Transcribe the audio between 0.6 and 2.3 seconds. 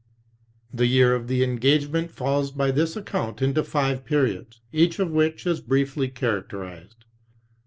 The year of the engagement